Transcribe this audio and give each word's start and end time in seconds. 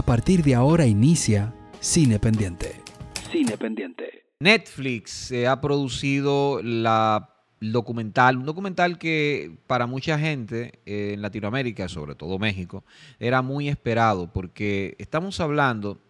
A 0.00 0.02
partir 0.02 0.42
de 0.42 0.54
ahora 0.54 0.86
inicia 0.86 1.52
Cine 1.78 2.18
Pendiente. 2.18 2.80
Cine 3.30 3.58
Pendiente. 3.58 4.24
Netflix 4.40 5.30
eh, 5.30 5.46
ha 5.46 5.60
producido 5.60 6.62
la 6.62 7.34
documental, 7.60 8.38
un 8.38 8.46
documental 8.46 8.96
que 8.96 9.58
para 9.66 9.86
mucha 9.86 10.18
gente 10.18 10.80
eh, 10.86 11.10
en 11.12 11.20
Latinoamérica, 11.20 11.86
sobre 11.90 12.14
todo 12.14 12.38
México, 12.38 12.82
era 13.18 13.42
muy 13.42 13.68
esperado 13.68 14.32
porque 14.32 14.96
estamos 14.98 15.38
hablando 15.38 16.00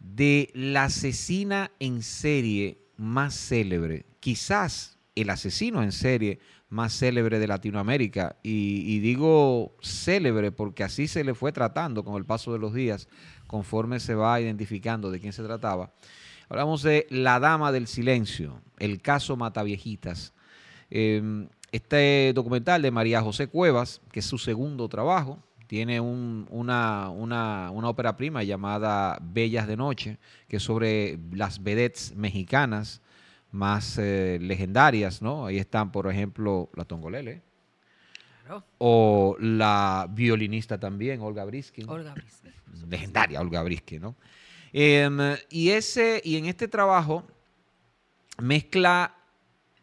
de 0.00 0.50
la 0.52 0.86
asesina 0.86 1.70
en 1.78 2.02
serie 2.02 2.78
más 2.96 3.32
célebre, 3.36 4.06
quizás 4.18 4.98
el 5.22 5.30
asesino 5.30 5.82
en 5.82 5.92
serie 5.92 6.38
más 6.68 6.92
célebre 6.92 7.38
de 7.38 7.46
Latinoamérica. 7.46 8.36
Y, 8.42 8.98
digo 9.00 9.76
célebre 9.82 10.52
porque 10.52 10.84
así 10.84 11.08
se 11.08 11.24
le 11.24 11.34
fue 11.34 11.52
tratando 11.52 12.04
con 12.04 12.16
el 12.16 12.24
paso 12.24 12.52
de 12.52 12.58
los 12.58 12.72
días, 12.72 13.08
conforme 13.46 14.00
se 14.00 14.14
va 14.14 14.40
identificando 14.40 15.10
de 15.10 15.20
quién 15.20 15.32
se 15.32 15.42
trataba. 15.42 15.92
Hablamos 16.48 16.82
de 16.82 17.06
La 17.10 17.38
Dama 17.38 17.72
del 17.72 17.86
Silencio, 17.86 18.60
el 18.78 19.00
caso 19.00 19.36
Mataviejitas. 19.36 20.32
Em, 20.90 21.48
este 21.70 22.32
documental 22.34 22.82
de 22.82 22.90
María 22.90 23.22
José 23.22 23.46
Cuevas, 23.46 24.00
que 24.10 24.20
es 24.20 24.26
su 24.26 24.38
segundo 24.38 24.88
trabajo, 24.88 25.38
tiene 25.68 26.00
una, 26.00 27.10
una, 27.10 27.70
ópera 27.70 28.16
prima 28.16 28.42
llamada 28.42 29.18
Bellas 29.22 29.68
de 29.68 29.76
Noche, 29.76 30.18
que 30.48 30.56
es 30.56 30.62
sobre 30.64 31.20
las 31.30 31.62
vedettes 31.62 32.12
mexicanas 32.16 33.00
más 33.52 33.98
eh, 33.98 34.38
legendarias, 34.40 35.22
¿no? 35.22 35.46
Ahí 35.46 35.58
están, 35.58 35.92
por 35.92 36.10
ejemplo, 36.10 36.70
la 36.74 36.84
Tongolele. 36.84 37.42
O 38.78 39.36
la 39.38 40.08
violinista 40.10 40.78
también, 40.78 41.20
Olga 41.20 41.44
Briskin. 41.44 41.88
Olga 41.88 42.14
Briskin. 42.14 42.52
Legendaria 42.88 43.40
Olga 43.40 43.62
Briskin, 43.62 44.02
¿no? 44.02 44.16
Em, 44.72 45.18
y, 45.48 45.70
ese, 45.70 46.20
y 46.24 46.36
en 46.36 46.46
este 46.46 46.66
trabajo 46.66 47.24
mezcla, 48.38 49.16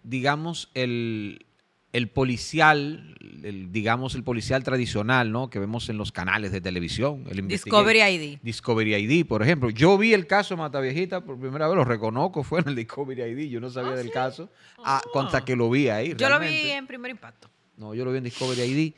digamos, 0.03 0.69
el, 0.73 1.45
el 1.93 2.09
policial, 2.09 3.15
digamos 3.51 4.15
el 4.15 4.23
policial 4.23 4.63
tradicional, 4.63 5.31
¿no? 5.31 5.49
Que 5.49 5.59
vemos 5.59 5.89
en 5.89 5.97
los 5.97 6.11
canales 6.11 6.51
de 6.51 6.61
televisión. 6.61 7.25
El 7.29 7.47
Discovery 7.47 8.01
ID. 8.01 8.39
Discovery 8.41 8.95
ID, 8.95 9.25
por 9.25 9.43
ejemplo. 9.43 9.69
Yo 9.69 9.97
vi 9.97 10.13
el 10.13 10.27
caso 10.27 10.55
de 10.55 10.59
Mataviejita 10.59 11.23
por 11.23 11.39
primera 11.39 11.67
vez, 11.67 11.75
lo 11.75 11.83
reconozco, 11.83 12.43
fue 12.45 12.61
en 12.61 12.69
el 12.69 12.75
Discovery 12.75 13.21
ID. 13.23 13.49
Yo 13.49 13.59
no 13.59 13.69
sabía 13.69 13.93
ah, 13.93 13.95
del 13.95 14.11
caso 14.11 14.49
ah, 14.83 15.01
hasta 15.15 15.43
que 15.43 15.55
lo 15.55 15.69
vi 15.69 15.89
ahí. 15.89 16.15
Yo 16.17 16.29
lo 16.29 16.39
vi 16.39 16.71
en 16.71 16.87
primer 16.87 17.11
impacto. 17.11 17.49
No, 17.77 17.93
yo 17.93 18.05
lo 18.05 18.11
vi 18.11 18.17
en 18.17 18.23
Discovery 18.23 18.61
ID. 18.61 18.93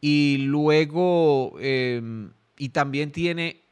Y 0.00 0.38
luego, 0.38 1.56
em, 1.60 2.30
y 2.56 2.70
también 2.70 3.12
tiene 3.12 3.62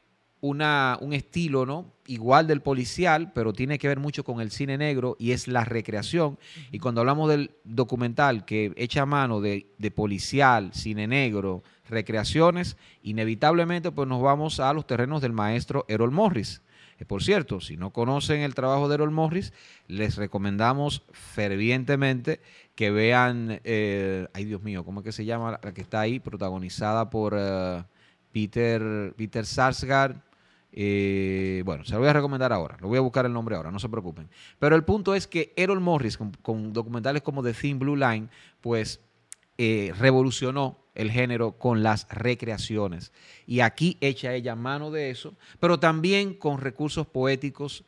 una, 0.41 0.97
un 1.01 1.13
estilo, 1.13 1.65
¿no? 1.65 1.93
Igual 2.07 2.47
del 2.47 2.61
policial, 2.61 3.31
pero 3.33 3.53
tiene 3.53 3.77
que 3.77 3.87
ver 3.87 3.99
mucho 3.99 4.23
con 4.23 4.39
el 4.39 4.51
cine 4.51 4.77
negro 4.77 5.15
y 5.19 5.31
es 5.31 5.47
la 5.47 5.65
recreación. 5.65 6.39
Y 6.71 6.79
cuando 6.79 7.01
hablamos 7.01 7.29
del 7.29 7.51
documental 7.63 8.45
que 8.45 8.73
echa 8.77 9.05
mano 9.05 9.41
de, 9.41 9.65
policial, 9.93 10.71
cine 10.73 11.07
negro, 11.07 11.63
recreaciones, 11.89 12.77
inevitablemente 13.03 13.91
pues 13.91 14.07
nos 14.07 14.21
vamos 14.21 14.59
a 14.59 14.71
los 14.73 14.87
terrenos 14.87 15.21
del 15.21 15.33
maestro 15.33 15.85
Errol 15.87 16.11
Morris. 16.11 16.61
Eh, 16.99 17.05
por 17.05 17.21
cierto, 17.21 17.59
si 17.59 17.75
no 17.75 17.91
conocen 17.91 18.41
el 18.41 18.55
trabajo 18.55 18.87
de 18.87 18.95
Errol 18.95 19.11
Morris, 19.11 19.53
les 19.87 20.15
recomendamos 20.15 21.03
fervientemente 21.11 22.39
que 22.75 22.91
vean, 22.91 23.59
eh, 23.65 24.27
ay 24.33 24.45
Dios 24.45 24.63
mío, 24.63 24.85
¿cómo 24.85 25.01
es 25.01 25.03
que 25.03 25.11
se 25.11 25.25
llama 25.25 25.59
la 25.61 25.73
que 25.73 25.81
está 25.81 25.99
ahí? 25.99 26.19
Protagonizada 26.19 27.09
por 27.09 27.35
eh, 27.37 27.83
Peter, 28.31 29.13
Peter 29.17 29.45
Sarsgaard 29.45 30.28
eh, 30.71 31.63
bueno, 31.65 31.83
se 31.83 31.93
lo 31.93 31.99
voy 31.99 32.09
a 32.09 32.13
recomendar 32.13 32.53
ahora. 32.53 32.77
Lo 32.79 32.87
voy 32.87 32.97
a 32.97 33.01
buscar 33.01 33.25
el 33.25 33.33
nombre 33.33 33.55
ahora, 33.55 33.71
no 33.71 33.79
se 33.79 33.89
preocupen. 33.89 34.29
Pero 34.59 34.75
el 34.75 34.83
punto 34.83 35.15
es 35.15 35.27
que 35.27 35.53
Errol 35.55 35.79
Morris, 35.79 36.17
con, 36.17 36.73
documentales 36.73 37.21
como 37.21 37.43
The 37.43 37.53
Thin 37.53 37.79
Blue 37.79 37.95
Line, 37.95 38.27
pues 38.61 39.01
eh, 39.57 39.93
revolucionó 39.97 40.77
el 40.95 41.11
género 41.11 41.53
con 41.53 41.81
las 41.81 42.07
recreaciones. 42.09 43.11
Y 43.47 43.61
aquí 43.61 43.97
echa 44.01 44.33
ella 44.33 44.55
mano 44.55 44.91
de 44.91 45.09
eso, 45.09 45.35
pero 45.59 45.79
también 45.79 46.33
con 46.33 46.59
recursos 46.59 47.07
poéticos 47.07 47.83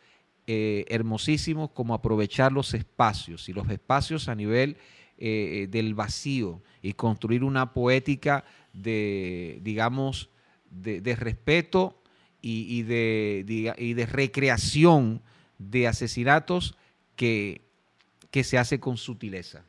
eh, 0.47 0.85
hermosísimos 0.87 1.69
como 1.71 1.93
aprovechar 1.93 2.51
los 2.51 2.73
espacios 2.73 3.47
y 3.47 3.53
los 3.53 3.69
espacios 3.69 4.27
a 4.27 4.35
nivel 4.35 4.77
del 5.23 5.93
vacío 5.93 6.63
y 6.81 6.93
construir 6.93 7.43
una 7.43 7.73
poética 7.73 8.43
de, 8.73 9.59
digamos, 9.61 10.31
de 10.71 11.15
respeto 11.15 12.00
y, 12.41 12.81
de, 12.83 13.73
y 13.77 13.93
de 13.93 14.05
recreación 14.05 15.21
de 15.57 15.87
asesinatos 15.87 16.75
que, 17.15 17.61
que 18.31 18.43
se 18.43 18.57
hace 18.57 18.79
con 18.79 18.97
sutileza. 18.97 19.65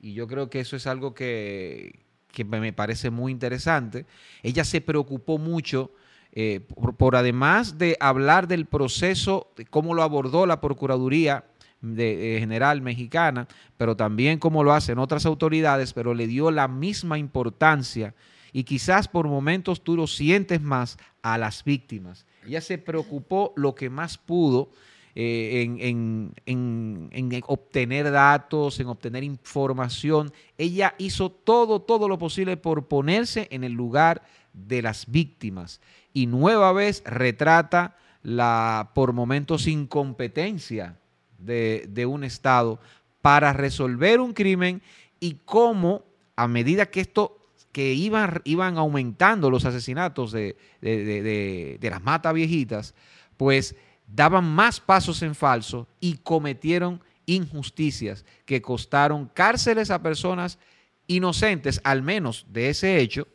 Y 0.00 0.14
yo 0.14 0.26
creo 0.26 0.50
que 0.50 0.58
eso 0.58 0.74
es 0.74 0.88
algo 0.88 1.14
que, 1.14 2.00
me 2.44 2.72
parece 2.72 3.10
muy 3.10 3.30
interesante. 3.30 4.06
Ella 4.42 4.64
se 4.64 4.80
preocupó 4.80 5.38
mucho 5.38 5.92
eh, 6.32 6.60
por, 6.98 7.14
además 7.14 7.78
de 7.78 7.96
hablar 8.00 8.48
del 8.48 8.66
proceso, 8.66 9.52
de 9.56 9.66
cómo 9.66 9.94
lo 9.94 10.02
abordó 10.02 10.46
la 10.46 10.60
Procuraduría 10.60 11.44
de, 11.82 12.38
General 12.40 12.80
Mexicana, 12.80 13.46
pero 13.76 13.94
también 13.96 14.38
cómo 14.38 14.64
lo 14.64 14.72
hacen 14.72 14.98
otras 14.98 15.26
autoridades, 15.26 15.92
pero 15.92 16.14
le 16.14 16.26
dio 16.26 16.50
la 16.50 16.66
misma 16.66 17.18
importancia 17.18 18.14
y 18.52 18.64
quizás 18.64 19.08
por 19.08 19.26
momentos 19.28 19.82
tú 19.82 19.96
lo 19.96 20.06
sientes 20.06 20.60
más 20.60 20.98
a 21.22 21.38
las 21.38 21.64
víctimas. 21.64 22.26
Ella 22.46 22.60
se 22.60 22.78
preocupó 22.78 23.52
lo 23.56 23.74
que 23.74 23.88
más 23.88 24.18
pudo 24.18 24.70
eh, 25.14 25.62
en, 25.64 26.34
obtener 27.46 28.10
datos, 28.10 28.80
en 28.80 28.86
obtener 28.88 29.24
información. 29.24 30.32
Ella 30.58 30.94
hizo 30.98 31.30
todo, 31.30 31.80
todo 31.82 32.08
lo 32.08 32.18
posible 32.18 32.56
por 32.56 32.88
ponerse 32.88 33.48
en 33.50 33.64
el 33.64 33.72
lugar 33.72 34.22
de 34.52 34.82
las 34.82 35.10
víctimas. 35.10 35.80
Y 36.12 36.26
nueva 36.26 36.72
vez 36.72 37.02
retrata 37.06 37.96
la, 38.22 38.90
por 38.94 39.12
momentos, 39.12 39.66
incompetencia 39.66 40.98
de, 41.38 41.86
de 41.88 42.06
un 42.06 42.24
Estado 42.24 42.78
para 43.20 43.52
resolver 43.52 44.20
un 44.20 44.32
crimen 44.32 44.82
y 45.20 45.38
cómo, 45.44 46.04
a 46.36 46.48
medida 46.48 46.86
que 46.86 47.00
esto 47.00 47.41
que 47.72 47.94
iban, 47.94 48.42
iban 48.44 48.76
aumentando 48.76 49.50
los 49.50 49.64
asesinatos 49.64 50.30
de, 50.30 51.78
las 51.80 52.02
matas 52.02 52.34
viejitas, 52.34 52.94
pues 53.36 53.74
daban 54.06 54.44
más 54.44 54.78
pasos 54.78 55.22
en 55.22 55.34
falso 55.34 55.88
y 55.98 56.18
cometieron 56.18 57.00
injusticias 57.24 58.26
que 58.44 58.60
costaron 58.60 59.26
cárceles 59.32 59.90
a 59.90 60.02
personas 60.02 60.58
inocentes, 61.06 61.80
al 61.82 62.02
menos 62.02 62.46
de 62.50 62.68
ese 62.68 63.00
hecho, 63.00 63.26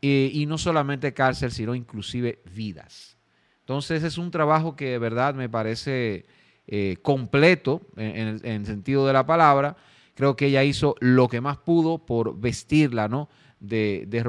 y 0.00 0.44
no 0.46 0.56
solamente 0.56 1.12
cárcel, 1.12 1.50
sino 1.50 1.74
inclusive 1.74 2.40
vidas. 2.54 3.16
Entonces 3.60 4.04
es 4.04 4.16
un 4.16 4.30
trabajo 4.30 4.76
que 4.76 4.90
de 4.90 4.98
verdad 4.98 5.34
me 5.34 5.48
parece 5.48 6.26
eh, 6.68 6.98
completo 7.02 7.80
en, 7.96 8.40
en 8.44 8.60
el 8.60 8.66
sentido 8.66 9.04
de 9.08 9.12
la 9.12 9.26
palabra. 9.26 9.76
Creo 10.14 10.36
que 10.36 10.46
ella 10.46 10.62
hizo 10.62 10.94
lo 11.00 11.26
que 11.26 11.40
más 11.40 11.56
pudo 11.56 11.98
por 11.98 12.38
vestirla, 12.38 13.08
¿no? 13.08 13.28
De, 13.66 14.04
de, 14.06 14.22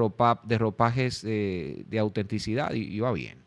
de 0.44 0.58
ropajes 0.58 1.22
de, 1.22 2.00
autenticidad 2.00 2.74
y, 2.74 3.00
va 3.00 3.12
bien. 3.12 3.46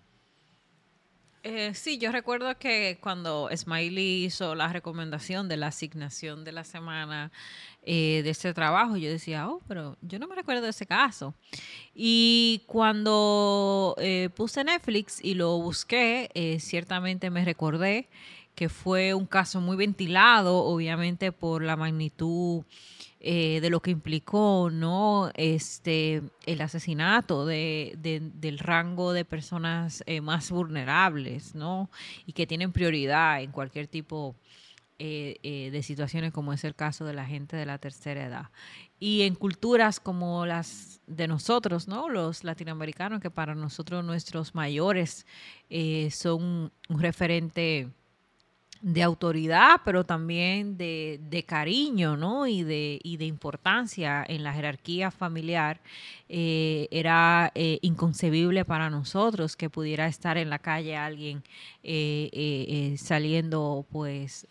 Eh, 1.42 1.72
sí, 1.74 1.96
yo 1.96 2.12
recuerdo 2.12 2.58
que 2.58 2.98
cuando 3.00 3.48
Smiley 3.54 4.24
hizo 4.24 4.54
la 4.54 4.68
recomendación 4.68 5.48
de 5.48 5.56
la 5.56 5.68
asignación 5.68 6.44
de 6.44 6.52
la 6.52 6.64
semana 6.64 7.32
eh, 7.82 8.20
de 8.22 8.28
este 8.28 8.52
trabajo, 8.52 8.98
yo 8.98 9.08
decía, 9.08 9.48
oh, 9.48 9.62
pero 9.66 9.96
yo 10.02 10.18
no 10.18 10.28
me 10.28 10.34
recuerdo 10.34 10.62
de 10.62 10.70
ese 10.70 10.84
caso. 10.84 11.34
Y 11.94 12.62
cuando 12.66 13.97
eh, 13.98 14.28
puse 14.34 14.65
Netflix 14.65 15.18
y 15.24 15.32
lo 15.32 15.56
busqué, 15.59 16.59
ciertamente 16.60 17.30
me 17.30 17.44
recordé 17.44 18.09
que 18.60 18.68
fue 18.68 19.15
un 19.15 19.24
caso 19.24 19.59
muy 19.62 19.74
ventilado, 19.74 20.65
obviamente 20.65 21.33
por 21.33 21.62
la 21.62 21.77
magnitud 21.77 22.62
eh, 23.18 23.59
de 23.62 23.71
lo 23.71 23.80
que 23.80 23.91
implicó 23.91 24.68
no 24.71 25.30
este 25.34 26.21
el 26.45 26.60
asesinato 26.60 27.47
de, 27.47 27.97
del 28.34 28.59
rango 28.59 29.15
de 29.15 29.24
personas 29.24 30.04
eh, 30.04 30.21
más 30.21 30.51
vulnerables 30.51 31.54
no 31.54 31.89
y 32.27 32.34
que 32.34 32.47
tienen 32.47 32.71
prioridad 32.71 33.41
en 33.41 33.51
cualquier 33.51 33.86
tipo 33.86 34.36
eh, 34.98 35.71
de 35.72 35.83
situaciones 35.83 36.30
como 36.30 36.53
es 36.53 36.63
el 36.65 36.74
caso 36.74 37.06
de 37.06 37.15
la 37.15 37.24
gente 37.24 37.56
de 37.56 37.65
la 37.65 37.78
tercera 37.78 38.27
edad. 38.27 38.51
Y 38.98 39.22
en 39.22 39.36
culturas 39.36 40.01
como 40.01 40.45
las 40.45 41.01
de 41.06 41.27
nosotros 41.28 41.89
no 41.89 42.10
los 42.10 42.45
latinoamericanos 42.45 43.22
que 43.22 43.30
para 43.30 43.54
nosotros 43.54 44.04
nuestros 44.04 44.54
mayores 44.54 45.24
son 46.10 46.71
un 46.91 47.01
referente 47.01 47.89
de 48.82 49.03
autoridad, 49.03 49.82
pero 49.84 50.04
también 50.04 50.78
de, 50.78 51.21
de 51.28 51.42
cariño, 51.42 52.16
¿no? 52.16 52.47
Y 52.47 52.62
de, 52.62 52.98
y 53.03 53.18
de 53.18 53.27
importancia 53.27 54.24
en 54.27 54.42
la 54.42 54.53
jerarquía 54.54 55.10
familiar. 55.10 55.80
Eh, 56.28 56.88
era 56.91 57.53
eh, 57.54 57.78
inconcebible 57.82 58.65
para 58.65 58.88
nosotros 58.88 59.56
que 59.56 59.68
pudiera 59.68 60.06
estar 60.06 60.38
en 60.38 60.48
la 60.48 60.60
calle 60.60 60.97
alguien 60.97 61.42
eh, 61.82 62.94
saliendo, 62.98 63.84
pues, 63.91 64.47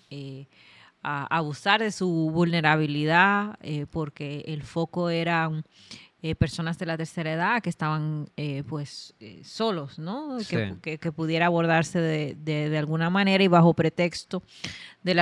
a 1.02 1.38
abusar 1.38 1.80
de 1.82 1.92
su 1.92 2.30
vulnerabilidad, 2.32 3.58
porque 3.92 4.44
el 4.48 4.64
foco 4.64 5.10
era 5.10 5.50
eh, 6.22 6.36
personas 6.36 6.78
de 6.78 6.86
la 6.86 6.98
tercera 6.98 7.32
edad 7.32 7.62
que 7.62 7.70
estaban 7.70 8.30
eh, 8.36 8.64
pues 8.68 9.14
eh, 9.22 9.42
solos, 9.46 10.00
¿no? 10.00 10.38
Que, 10.50 10.98
que, 10.98 11.12
pudiera 11.14 11.46
abordarse 11.46 12.02
de, 12.02 12.36
de, 12.36 12.78
alguna 12.78 13.10
manera 13.10 13.42
y 13.42 13.48
bajo 13.48 13.74
pretexto 13.74 14.44
del, 15.02 15.22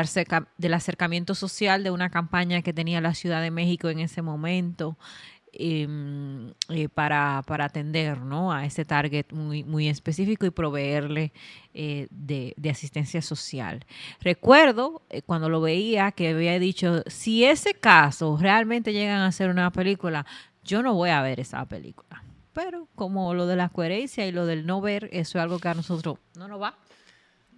del 0.57 0.73
acercamiento 0.73 1.35
social 1.35 1.83
de 1.83 1.91
una 1.91 2.09
campaña 2.09 2.63
que 2.63 2.73
tenía 2.73 2.99
la 2.99 3.13
Ciudad 3.13 3.43
de 3.43 3.51
México 3.51 3.89
en 3.89 3.99
ese 3.99 4.23
momento. 4.23 4.97
Em, 5.59 6.53
para, 6.93 7.41
para, 7.47 7.65
atender 7.65 8.19
¿no? 8.19 8.51
a 8.51 8.65
ese 8.65 8.85
target 8.85 9.31
muy, 9.31 9.63
muy 9.63 9.87
específico 9.87 10.45
y 10.45 10.51
proveerle 10.51 11.31
de, 11.73 12.53
de, 12.55 12.69
asistencia 12.69 13.21
social. 13.23 13.85
Recuerdo 14.21 15.01
cuando 15.25 15.49
lo 15.49 15.61
veía 15.61 16.11
que 16.11 16.29
había 16.29 16.59
dicho, 16.59 17.01
si 17.07 17.45
ese 17.45 17.73
caso 17.73 18.37
realmente 18.39 18.93
llegan 18.93 19.21
a 19.21 19.31
ser 19.31 19.49
una 19.49 19.71
película, 19.71 20.27
yo 20.67 20.83
no 20.83 20.93
voy 20.93 21.09
a 21.09 21.21
ver 21.21 21.39
esa 21.39 21.65
película. 21.65 22.21
Pero 22.53 22.87
como 22.95 23.33
lo 23.33 23.47
de 23.47 23.55
la 23.55 23.69
coherencia 23.69 24.27
y 24.27 24.31
lo 24.31 24.45
del 24.45 24.65
no 24.65 24.81
ver, 24.81 25.09
eso 25.11 25.37
es 25.39 25.43
algo 25.43 25.59
que 25.59 25.69
a 25.69 25.73
nosotros 25.73 26.19
no 26.35 26.47
nos 26.47 26.61
va. 26.61 26.77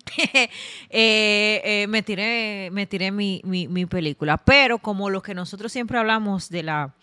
Eh, 0.91 1.61
eh, 1.63 1.87
me 1.87 2.01
tiré, 2.01 2.69
me 2.71 2.87
tiré 2.87 3.11
mi, 3.11 3.41
mi, 3.43 3.85
película. 3.85 4.37
Pero 4.37 4.79
como 4.79 5.09
lo 5.09 5.21
que 5.21 5.35
nosotros 5.35 5.71
siempre 5.71 5.99
hablamos 5.99 6.49
de 6.49 6.63
la, 6.63 6.95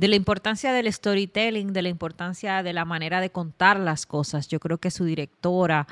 de 0.00 0.08
la 0.08 0.16
importancia 0.16 0.72
del 0.72 0.90
storytelling, 0.90 1.74
de 1.74 1.82
la 1.82 1.90
importancia 1.90 2.62
de 2.62 2.72
la 2.72 2.86
manera 2.86 3.20
de 3.20 3.28
contar 3.28 3.78
las 3.78 4.06
cosas, 4.06 4.48
yo 4.48 4.58
creo 4.58 4.78
que 4.78 4.90
su 4.90 5.04
directora 5.04 5.86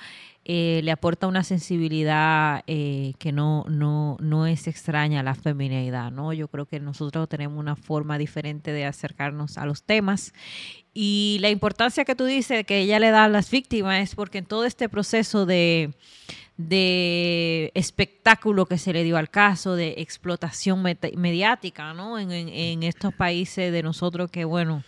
eh, 0.47 0.81
le 0.83 0.93
aporta 0.93 1.27
una 1.27 1.45
sensibilidad 1.45 2.65
eh, 2.67 3.13
que 3.19 3.33
no, 3.33 3.67
no, 3.69 4.17
no 4.19 4.47
es 4.47 4.67
extraña 4.67 5.21
a 5.21 5.23
la 5.23 5.35
feminidad, 5.35 6.11
¿no? 6.11 6.33
Yo 6.33 6.49
creo 6.49 6.65
que 6.65 6.81
nosotros 6.81 7.29
tenemos 7.29 7.59
una 7.59 7.77
forma 7.77 8.17
diferente 8.17 8.73
de 8.73 8.87
acercarnos 8.87 9.59
a 9.59 9.67
los 9.67 9.83
temas 9.83 10.33
y 10.95 11.37
la 11.43 11.51
importancia 11.51 12.07
que 12.07 12.15
tú 12.15 12.25
dices 12.25 12.65
que 12.65 12.79
ella 12.79 12.99
le 13.01 13.11
da 13.11 13.25
a 13.25 13.29
las 13.29 13.51
víctimas 13.51 14.01
es 14.01 14.15
porque 14.15 14.39
en 14.39 14.47
todo 14.47 14.65
este 14.65 14.89
proceso 14.89 15.45
de, 15.45 15.93
de 16.59 17.73
espectáculo 17.75 18.67
que 18.67 18.77
se 18.77 18.93
le 18.93 19.05
dio 19.05 19.17
al 19.17 19.31
caso, 19.31 19.75
de 19.75 19.95
explotación 19.99 20.83
mediática, 20.83 21.95
¿no? 21.95 22.19
En, 22.19 22.83
estos 22.83 23.15
países 23.15 23.73
de 23.73 23.83
nosotros 23.83 24.31
que, 24.31 24.45
bueno, 24.45 24.85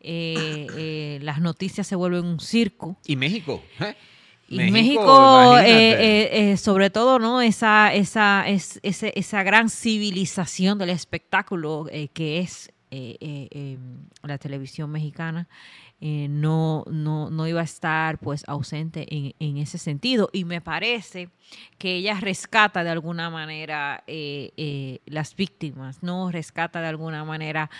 eh, 0.00 1.18
las 1.20 1.40
noticias 1.40 1.86
se 1.86 1.96
vuelven 1.96 2.24
un 2.24 2.40
circo. 2.40 2.96
Y 3.04 3.16
México. 3.16 3.62
Y 4.48 4.70
México, 4.70 5.58
eh, 5.58 5.66
eh, 5.66 6.52
eh, 6.52 6.56
sobre 6.56 6.88
todo, 6.88 7.18
¿no? 7.18 7.42
Esa, 7.42 7.92
esa, 7.92 8.48
es, 8.48 8.80
esa 8.82 9.42
gran 9.42 9.68
civilización 9.68 10.78
del 10.78 10.88
espectáculo 10.90 11.86
que 12.14 12.38
es 12.40 12.72
la 12.90 14.38
televisión 14.38 14.90
mexicana, 14.90 15.48
no, 16.00 16.84
no, 16.90 17.30
no, 17.30 17.46
iba 17.48 17.60
a 17.60 17.64
estar 17.64 18.18
pues 18.18 18.44
ausente 18.46 19.06
en, 19.14 19.34
en, 19.38 19.56
ese 19.58 19.78
sentido. 19.78 20.30
Y 20.32 20.44
me 20.44 20.60
parece 20.60 21.30
que 21.78 21.96
ella 21.96 22.18
rescata 22.20 22.84
de 22.84 22.90
alguna 22.90 23.30
manera 23.30 24.04
las 25.06 25.34
víctimas, 25.34 26.02
¿no? 26.02 26.30
Rescata 26.30 26.80
de 26.80 26.88
alguna 26.88 27.24
manera 27.24 27.70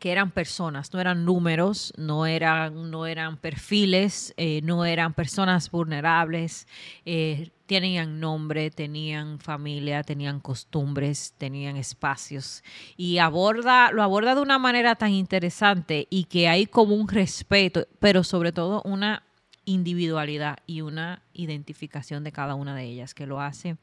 que 0.00 0.10
eran 0.10 0.30
personas, 0.30 0.92
no 0.94 1.00
eran 1.00 1.26
números, 1.26 1.92
no 1.98 2.24
eran, 2.24 2.90
no 2.90 3.06
eran 3.06 3.36
perfiles, 3.36 4.32
eh, 4.38 4.62
no 4.64 4.86
eran 4.86 5.12
personas 5.12 5.70
vulnerables, 5.70 6.66
eh, 7.04 7.50
tenían 7.66 8.18
nombre, 8.18 8.70
tenían 8.70 9.38
familia, 9.40 10.02
tenían 10.02 10.40
costumbres, 10.40 11.34
tenían 11.36 11.76
espacios. 11.76 12.64
Y 12.96 13.18
aborda, 13.18 13.92
lo 13.92 14.02
aborda 14.02 14.34
de 14.34 14.40
una 14.40 14.58
manera 14.58 14.94
tan 14.94 15.10
interesante 15.10 16.08
y 16.08 16.24
que 16.24 16.48
hay 16.48 16.64
como 16.64 16.94
un 16.94 17.06
respeto, 17.06 17.86
pero 17.98 18.24
sobre 18.24 18.52
todo 18.52 18.80
una 18.86 19.22
individualidad 19.64 20.58
y 20.66 20.80
una 20.80 21.22
identificación 21.32 22.24
de 22.24 22.32
cada 22.32 22.54
una 22.54 22.74
de 22.74 22.84
ellas, 22.84 23.14
que 23.14 23.26
lo 23.26 23.40
hace 23.40 23.76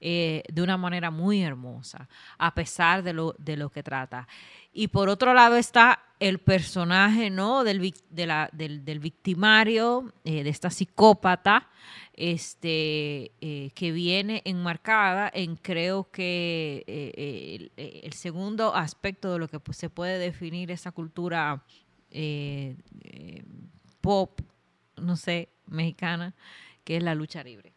eh, 0.00 0.42
de 0.52 0.62
una 0.62 0.76
manera 0.76 1.10
muy 1.10 1.42
hermosa, 1.42 2.08
a 2.38 2.54
pesar 2.54 3.02
de 3.02 3.12
lo, 3.12 3.34
de 3.38 3.56
lo 3.56 3.70
que 3.70 3.82
trata. 3.82 4.26
Y 4.72 4.88
por 4.88 5.08
otro 5.08 5.34
lado 5.34 5.56
está 5.56 6.00
el 6.20 6.38
personaje 6.38 7.30
¿no? 7.30 7.64
del, 7.64 7.94
de 8.10 8.26
la, 8.26 8.50
del, 8.52 8.84
del 8.84 8.98
victimario, 8.98 10.12
eh, 10.24 10.44
de 10.44 10.50
esta 10.50 10.70
psicópata, 10.70 11.68
este, 12.12 13.32
eh, 13.40 13.70
que 13.74 13.92
viene 13.92 14.42
enmarcada 14.44 15.30
en 15.32 15.56
creo 15.56 16.10
que 16.10 16.84
el, 17.76 18.12
segundo 18.12 18.74
aspecto 18.74 19.32
de 19.32 19.38
lo 19.38 19.48
que 19.48 19.60
pues, 19.60 19.78
se 19.78 19.88
puede 19.88 20.18
definir 20.18 20.70
esa 20.70 20.92
cultura 20.92 21.64
pop 24.00 24.40
no 25.00 25.16
sé, 25.16 25.48
mexicana, 25.66 26.34
que 26.84 26.96
es 26.96 27.02
la 27.02 27.14
lucha 27.14 27.42
libre. 27.42 27.74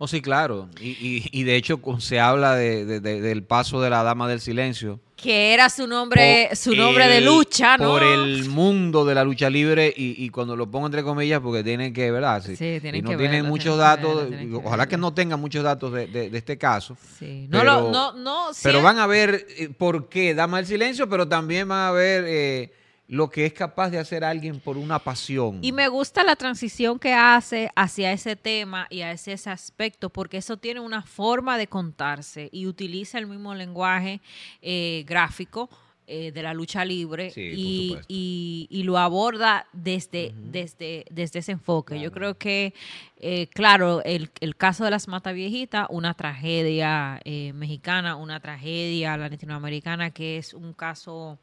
Oh, 0.00 0.06
sí, 0.06 0.20
claro. 0.20 0.68
Y, 0.80 1.42
de 1.42 1.56
hecho 1.56 1.80
se 1.98 2.20
habla 2.20 2.54
del 2.54 3.42
paso 3.42 3.80
de 3.80 3.90
la 3.90 4.02
Dama 4.02 4.28
del 4.28 4.40
Silencio. 4.40 5.00
Que 5.16 5.52
era 5.52 5.68
su 5.68 5.88
nombre, 5.88 6.54
su 6.54 6.76
nombre 6.76 7.08
de 7.08 7.20
lucha, 7.20 7.76
¿no? 7.76 7.90
Por 7.90 8.04
el 8.04 8.44
mundo 8.48 9.04
de 9.04 9.16
la 9.16 9.24
lucha 9.24 9.50
libre 9.50 9.92
y, 9.96 10.28
cuando 10.30 10.54
lo 10.54 10.70
pongo 10.70 10.86
entre 10.86 11.02
comillas 11.02 11.40
porque 11.40 11.64
tienen 11.64 11.92
que, 11.92 12.12
¿verdad? 12.12 12.42
Sí, 12.44 12.56
tienen 12.56 12.96
y 12.96 13.02
no 13.02 13.16
tienen 13.16 13.46
muchos 13.46 13.76
datos, 13.76 14.28
ojalá 14.62 14.86
que, 14.86 14.96
no 14.96 15.12
tengan 15.12 15.40
muchos 15.40 15.64
datos 15.64 15.92
de, 15.92 16.30
este 16.32 16.56
caso. 16.56 16.96
Sí. 17.18 17.48
No, 17.50 17.58
pero, 17.58 17.90
no, 17.90 18.12
no, 18.12 18.46
pero 18.62 18.82
van 18.82 18.98
a 18.98 19.06
ver 19.08 19.46
eh, 19.56 19.68
por 19.76 20.08
qué 20.08 20.34
Dama 20.34 20.58
del 20.58 20.66
Silencio, 20.66 21.08
pero 21.08 21.26
también 21.26 21.66
van 21.66 21.88
a 21.88 21.90
ver... 21.90 22.24
Eh, 22.26 22.72
lo 23.08 23.30
que 23.30 23.46
es 23.46 23.54
capaz 23.54 23.88
de 23.88 23.98
hacer 23.98 24.22
alguien 24.22 24.60
por 24.60 24.76
una 24.76 24.98
pasión. 24.98 25.58
Y 25.62 25.72
me 25.72 25.88
gusta 25.88 26.22
la 26.22 26.36
transición 26.36 26.98
que 26.98 27.14
hace 27.14 27.70
hacia 27.74 28.12
ese 28.12 28.36
tema 28.36 28.86
y 28.90 29.00
a 29.00 29.12
ese, 29.12 29.32
aspecto, 29.48 30.10
porque 30.10 30.36
eso 30.36 30.58
tiene 30.58 30.80
una 30.80 31.02
forma 31.02 31.56
de 31.56 31.68
contarse 31.68 32.50
y 32.52 32.66
utiliza 32.66 33.18
el 33.18 33.26
mismo 33.26 33.54
lenguaje 33.54 34.20
eh, 34.60 35.04
gráfico 35.06 35.70
eh, 36.06 36.32
de 36.32 36.42
la 36.42 36.52
lucha 36.52 36.84
libre 36.84 37.32
y, 37.34 38.82
lo 38.84 38.98
aborda 38.98 39.66
desde, 39.72 40.34
desde, 40.36 41.06
desde 41.10 41.38
ese 41.38 41.52
enfoque. 41.52 41.98
Yo 41.98 42.12
creo 42.12 42.36
que, 42.36 42.74
eh, 43.20 43.46
claro, 43.46 44.02
el, 44.04 44.30
el, 44.40 44.54
caso 44.56 44.84
de 44.84 44.90
las 44.90 45.08
Mata 45.08 45.32
Viejitas, 45.32 45.86
una 45.88 46.12
tragedia 46.12 47.20
mexicana, 47.54 48.16
una 48.16 48.40
tragedia 48.40 49.16
latinoamericana, 49.16 50.10
que 50.10 50.36
es 50.36 50.52
un 50.52 50.74
caso 50.74 51.38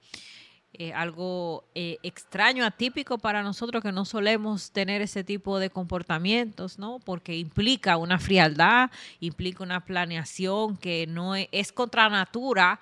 eh, 0.80 0.94
algo 0.94 1.64
eh, 1.76 1.98
extraño, 2.04 2.66
atípico 2.66 3.18
para 3.18 3.44
nosotros 3.44 3.82
que 3.82 3.92
no 3.92 4.06
solemos 4.06 4.72
tener 4.72 5.02
ese 5.02 5.24
tipo 5.24 5.60
de 5.60 5.70
comportamientos, 5.70 6.80
¿no? 6.80 7.00
Porque 7.00 7.38
implica 7.38 7.98
una 7.98 8.20
frialdad, 8.20 8.90
implica 9.20 9.64
una 9.64 9.86
planeación 9.86 10.78
que 10.78 11.08
no 11.08 11.36
es, 11.36 11.48
es 11.52 11.72
contra 11.72 12.10
natura 12.10 12.80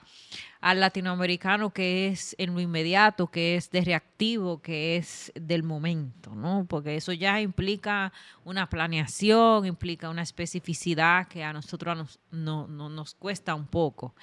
al 0.63 0.79
latinoamericano 0.79 1.71
que 1.71 2.07
es 2.07 2.37
en 2.37 2.53
lo 2.53 2.61
inmediato, 2.61 3.27
que 3.27 3.57
es 3.57 3.69
de 3.69 3.81
reactivo, 3.81 4.61
que 4.61 4.95
es 4.95 5.29
del 5.35 5.61
momento, 5.61 6.33
¿no? 6.35 6.65
Porque 6.69 6.95
eso 6.95 7.11
ya 7.11 7.41
implica 7.41 8.13
una 8.45 8.69
planeación, 8.69 9.65
implica 9.65 10.09
una 10.09 10.21
especificidad 10.21 11.27
que 11.27 11.43
a 11.43 11.51
nosotros 11.51 11.97
nos, 11.97 12.19
no, 12.31 12.67
nos 12.69 13.13
cuesta 13.13 13.55
un 13.55 13.67
poco. 13.67 14.15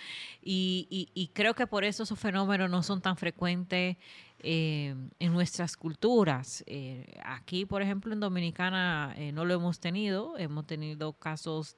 Y, 0.42 1.30
creo 1.35 1.52
que 1.52 1.66
por 1.66 1.85
eso 1.85 2.04
esos 2.04 2.18
fenómenos 2.18 2.70
no 2.70 2.82
son 2.82 3.02
tan 3.02 3.18
frecuentes 3.18 3.99
eh, 4.38 4.94
en 5.18 5.32
nuestras 5.35 5.76
culturas. 5.76 6.64
Eh, 6.66 7.20
aquí, 7.23 7.66
por 7.66 7.82
ejemplo, 7.82 8.14
en 8.14 8.20
Dominicana 8.20 9.12
eh, 9.18 9.30
no 9.30 9.44
lo 9.44 9.52
hemos 9.52 9.78
tenido, 9.78 10.38
hemos 10.38 10.66
tenido 10.66 11.12
casos 11.12 11.76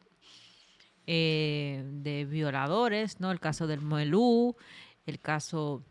eh, 1.07 1.83
de 1.85 2.25
violadores, 2.25 3.21
¿no? 3.21 3.31
El 3.31 3.41
caso 3.41 3.67
del 3.67 3.81
Muelú, 3.81 4.57
el 5.07 5.19
caso 5.19 5.83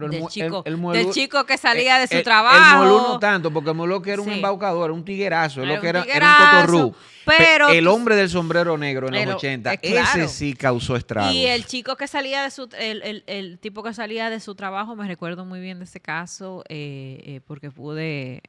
del, 0.00 0.26
chico, 0.28 0.62
del 0.62 1.10
chico 1.10 1.44
que 1.44 1.56
salía 1.56 1.98
de 1.98 2.06
su 2.06 2.22
trabajo. 2.22 2.82
El 2.82 2.88
Muelú 2.88 3.08
no 3.08 3.18
tanto, 3.18 3.50
porque 3.52 3.70
el 3.70 3.76
Muelú 3.76 4.02
que 4.02 4.12
era 4.12 4.22
un 4.22 4.30
embaucador, 4.30 4.90
un 4.90 5.04
tiguerazo, 5.04 5.62
era, 5.62 5.74
lo 5.74 5.80
que 5.80 5.88
era, 5.88 6.02
era, 6.04 6.38
un 6.38 6.66
totorrú. 6.66 6.94
Pero 7.24 7.68
el 7.68 7.86
hombre 7.86 8.16
del 8.16 8.28
sombrero 8.28 8.76
negro 8.76 9.08
en 9.08 9.26
los 9.26 9.36
80, 9.36 9.74
ese 9.74 10.28
sí 10.28 10.54
causó 10.54 10.96
estragos. 10.96 11.32
Y 11.32 11.46
el 11.46 11.66
chico 11.66 11.96
que 11.96 12.06
salía 12.06 12.42
de 12.42 12.50
su, 12.50 12.68
el, 12.78 13.24
el, 13.26 13.58
tipo 13.58 13.82
que 13.82 13.94
salía 13.94 14.30
de 14.30 14.40
su 14.40 14.54
trabajo, 14.54 14.96
me 14.96 15.06
recuerdo 15.06 15.44
muy 15.44 15.60
bien 15.60 15.78
de 15.78 15.84
ese 15.84 16.00
caso, 16.00 16.64
eh, 16.68 17.22
eh, 17.24 17.40
porque 17.46 17.70
pude 17.70 18.42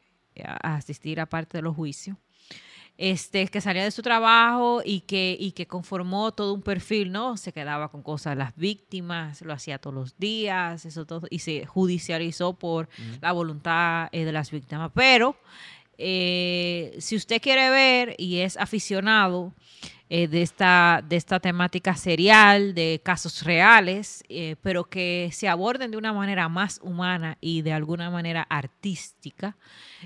asistir 0.62 1.20
a 1.20 1.26
parte 1.26 1.58
de 1.58 1.62
los 1.62 1.76
juicios. 1.76 2.18
Este, 2.98 3.48
que 3.48 3.60
salía 3.62 3.84
de 3.84 3.92
su 3.92 4.02
trabajo 4.02 4.82
y 4.84 5.02
que, 5.02 5.36
y 5.40 5.52
que 5.52 5.68
conformó 5.68 6.32
todo 6.32 6.54
un 6.54 6.62
perfil, 6.62 7.12
¿no? 7.12 7.36
Se 7.38 7.52
quedaba 7.52 7.90
con 7.90 8.04
cosas 8.04 8.32
de 8.32 8.38
las 8.38 8.56
víctimas, 8.56 9.42
lo 9.42 9.54
hacía 9.54 9.80
todos 9.80 9.94
los 9.94 10.18
días, 10.18 10.86
eso 10.86 11.06
todo, 11.06 11.28
y 11.30 11.40
se 11.40 11.66
judicializó 11.66 12.54
por 12.54 12.88
la 13.22 13.32
voluntad 13.32 14.08
eh, 14.12 14.24
de 14.24 14.32
las 14.32 14.52
víctimas. 14.52 14.92
Pero 14.94 15.36
eh, 15.98 16.96
si 17.00 17.16
usted 17.16 17.42
quiere 17.42 17.70
ver 17.70 18.16
y 18.18 18.40
es 18.40 18.58
aficionado 18.58 19.54
eh, 20.08 20.28
de, 20.28 20.44
esta, 20.44 21.04
de 21.08 21.16
esta 21.16 21.40
temática 21.40 21.96
serial, 21.96 22.76
de 22.76 23.02
casos 23.04 23.44
reales, 23.44 24.24
eh, 24.30 24.56
pero 24.62 24.84
que 24.84 25.30
se 25.34 25.48
aborden 25.48 25.90
de 25.90 25.98
una 25.98 26.14
manera 26.14 26.48
más 26.48 26.80
humana 26.84 27.40
y 27.42 27.64
de 27.64 27.74
alguna 27.74 28.12
manera 28.12 28.46
artística, 28.48 29.58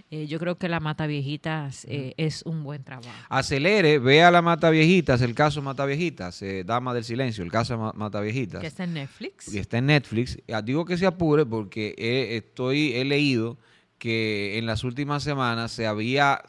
eh, 0.09 0.25
yo 0.25 0.39
creo 0.39 0.57
que 0.57 0.69
La 0.69 0.79
Mata 0.79 1.05
Viejitas 1.05 1.85
es 1.89 2.43
un 2.43 2.63
buen 2.63 2.83
trabajo. 2.85 3.09
Acelere, 3.27 3.99
vea 3.99 4.31
La 4.31 4.41
Mata 4.41 4.69
Viejitas, 4.69 5.21
el 5.21 5.35
caso 5.35 5.61
Mata 5.61 5.85
Viejitas, 5.85 6.41
Dama 6.65 6.93
del 6.93 7.03
Silencio, 7.03 7.43
el 7.43 7.51
caso 7.51 7.93
Mata 7.93 8.21
Viejitas. 8.21 8.61
Que 8.61 8.67
está 8.67 8.85
en 8.85 8.93
Netflix. 8.93 9.53
Y 9.53 9.57
está 9.57 9.79
en 9.79 9.87
Netflix. 9.87 10.37
Ah, 10.53 10.61
digo 10.61 10.85
que 10.85 10.97
se 10.97 11.05
apure 11.05 11.45
porque 11.45 11.93
estoy, 12.37 12.93
he 12.93 13.03
leído 13.03 13.57
que 13.99 14.57
en 14.57 14.65
las 14.65 14.85
últimas 14.85 15.23
semanas 15.23 15.71
se 15.71 15.85
había, 15.85 16.41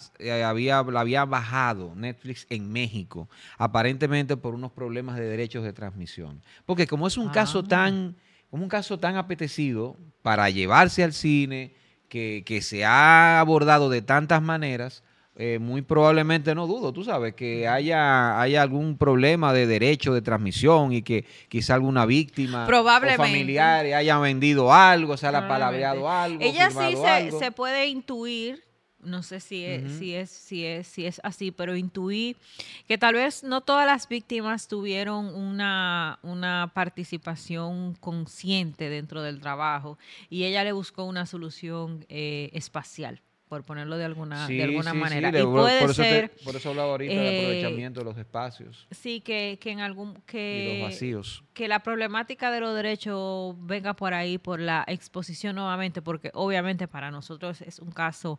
había, 0.44 0.78
había 0.78 1.24
bajado 1.24 1.94
Netflix 1.96 2.46
en 2.48 2.72
México, 2.72 3.28
aparentemente 3.58 4.36
por 4.36 4.54
unos 4.54 4.70
problemas 4.70 5.16
de 5.16 5.24
derechos 5.24 5.64
de 5.64 5.72
transmisión. 5.72 6.42
Porque 6.64 6.86
como 6.86 7.08
es 7.08 7.16
un 7.16 7.28
caso 7.28 7.62
ah. 7.64 7.68
tan, 7.68 8.16
como 8.50 8.62
un 8.62 8.68
caso 8.68 9.00
tan 9.00 9.16
apetecido 9.16 9.96
para 10.22 10.48
llevarse 10.48 11.02
al 11.02 11.12
cine, 11.12 11.74
que, 12.08 12.44
que 12.46 12.62
se 12.62 12.84
ha 12.84 13.40
abordado 13.40 13.90
de 13.90 14.02
tantas 14.02 14.40
maneras, 14.40 15.02
eh, 15.42 15.58
muy 15.58 15.80
probablemente 15.80 16.54
no 16.54 16.66
dudo, 16.66 16.92
tú 16.92 17.02
sabes, 17.02 17.32
que 17.32 17.66
haya, 17.66 18.38
haya 18.38 18.60
algún 18.60 18.98
problema 18.98 19.54
de 19.54 19.66
derecho 19.66 20.12
de 20.12 20.20
transmisión 20.20 20.92
y 20.92 21.00
que 21.00 21.24
quizá 21.48 21.76
alguna 21.76 22.04
víctima 22.04 22.68
o 22.70 23.16
familiar 23.16 23.86
haya 23.86 24.18
vendido 24.18 24.70
algo, 24.70 25.16
se 25.16 25.26
haya 25.26 25.48
palabreado 25.48 26.10
algo. 26.10 26.42
Ella 26.42 26.70
sí 26.70 26.94
se, 26.94 27.38
se, 27.38 27.52
puede 27.52 27.86
intuir, 27.86 28.62
no 29.02 29.22
sé 29.22 29.40
si 29.40 29.64
es, 29.64 29.90
si 29.92 30.14
es, 30.14 30.28
si 30.28 30.66
es, 30.66 30.86
si 30.86 31.06
es 31.06 31.22
así, 31.24 31.52
pero 31.52 31.74
intuí 31.74 32.36
que 32.86 32.98
tal 32.98 33.14
vez 33.14 33.42
no 33.42 33.62
todas 33.62 33.86
las 33.86 34.06
víctimas 34.10 34.68
tuvieron 34.68 35.34
una, 35.34 36.18
una 36.22 36.70
participación 36.74 37.94
consciente 37.94 38.90
dentro 38.90 39.22
del 39.22 39.40
trabajo 39.40 39.96
y 40.28 40.44
ella 40.44 40.64
le 40.64 40.72
buscó 40.72 41.04
una 41.04 41.24
solución 41.24 42.04
eh, 42.10 42.50
espacial 42.52 43.22
por 43.50 43.64
ponerlo 43.64 43.98
de 43.98 44.04
alguna, 44.04 44.46
de 44.46 44.62
alguna 44.62 44.94
manera. 44.94 45.28
y 45.30 45.42
puede 45.42 45.80
por, 45.80 45.92
ser, 45.92 46.30
eso 46.36 46.44
por 46.44 46.54
eso 46.54 46.68
hablaba 46.70 46.92
ahorita 46.92 47.12
del 47.12 47.34
eh, 47.34 47.40
aprovechamiento 47.40 47.98
de 47.98 48.04
los 48.04 48.16
espacios. 48.16 48.86
Sí, 48.92 49.20
que, 49.20 49.58
que 49.60 49.72
en 49.72 49.80
algún... 49.80 50.14
Que, 50.24 50.76
y 50.76 50.78
los 50.78 50.88
vacíos. 50.88 51.42
Que 51.52 51.66
la 51.66 51.80
problemática 51.80 52.52
de 52.52 52.60
los 52.60 52.76
derechos 52.76 53.56
venga 53.58 53.94
por 53.94 54.14
ahí, 54.14 54.38
por 54.38 54.60
la 54.60 54.84
exposición 54.86 55.56
nuevamente, 55.56 56.00
porque 56.00 56.30
obviamente 56.32 56.86
para 56.86 57.10
nosotros 57.10 57.60
es 57.62 57.80
un 57.80 57.90
caso 57.90 58.38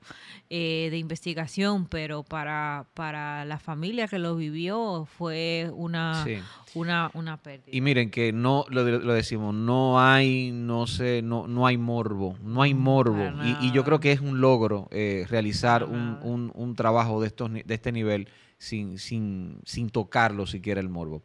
eh, 0.49 0.87
de 0.91 0.97
investigación, 0.97 1.87
pero 1.87 2.23
para, 2.23 2.87
para 2.93 3.43
la 3.43 3.59
familia 3.59 4.07
que 4.07 4.17
lo 4.17 4.37
vivió 4.37 5.05
fue 5.17 5.69
una, 5.73 6.25
una, 6.73 7.11
una 7.15 7.35
pérdida. 7.35 7.67
Y 7.69 7.81
miren 7.81 8.11
que 8.11 8.31
no, 8.31 8.63
lo, 8.69 8.85
lo, 8.85 9.13
decimos, 9.13 9.53
no 9.53 9.99
hay, 9.99 10.51
no 10.53 10.87
sé, 10.87 11.21
no, 11.21 11.47
no 11.47 11.67
hay 11.67 11.75
morbo, 11.75 12.37
no 12.41 12.61
hay 12.61 12.73
morbo. 12.73 13.29
Y, 13.43 13.67
y, 13.67 13.71
yo 13.73 13.83
creo 13.83 13.99
que 13.99 14.13
es 14.13 14.21
un 14.21 14.39
logro 14.39 14.87
eh, 14.91 15.00
realizar 15.29 15.83
un, 15.83 16.51
un, 16.53 16.75
trabajo 16.75 17.21
de, 17.21 17.27
estos, 17.27 17.51
de 17.51 17.73
este 17.73 17.91
nivel 17.91 18.27
sin, 18.57 18.97
sin, 18.97 19.59
sin 19.65 19.89
tocarlo 19.89 20.45
siquiera 20.45 20.79
el 20.79 20.89
morbo. 20.89 21.23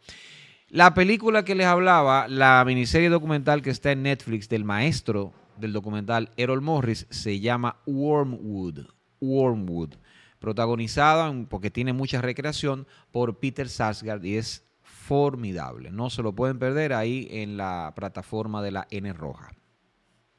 La 0.69 0.95
película 0.95 1.45
que 1.45 1.55
les 1.55 1.67
hablaba, 1.67 2.27
la 2.29 2.65
miniserie 2.67 3.09
documental 3.09 3.63
que 3.63 3.71
está 3.71 3.93
en 3.93 4.03
Netflix 4.03 4.49
del 4.49 4.65
maestro 4.65 5.33
del 5.59 5.73
documental 5.73 6.31
Errol 6.37 6.61
Morris, 6.61 7.07
se 7.11 7.39
llama 7.39 7.77
Wormwood. 7.87 8.87
Wormwood. 9.21 9.95
Protagonizada, 10.39 11.33
porque 11.49 11.71
tiene 11.71 11.93
mucha 11.93 12.21
recreación, 12.21 12.87
por 13.13 13.39
Peter 13.39 13.69
Sarsgaard 13.69 14.25
y 14.25 14.37
es 14.37 14.65
formidable. 14.83 15.91
No 15.93 16.11
se 16.11 16.23
lo 16.23 16.35
pueden 16.35 16.59
perder 16.59 16.93
ahí 16.93 17.29
en 17.31 17.57
la 17.57 17.93
plataforma 17.95 18.61
de 18.61 18.73
la 18.73 18.89
N 18.91 19.13
Roja. 19.13 19.53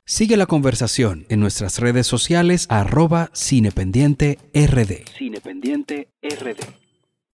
Sigue 0.09 0.37
la 0.37 0.45
conversación 0.45 1.25
en 1.27 1.41
nuestras 1.41 1.79
redes 1.79 2.07
sociales 2.07 2.65
arroba 2.69 3.29
cinependiente 3.33 4.39
rd. 4.53 5.03
Cinependiente 5.17 6.07
RD. 6.23 6.86